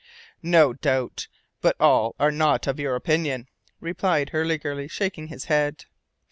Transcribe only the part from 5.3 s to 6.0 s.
head.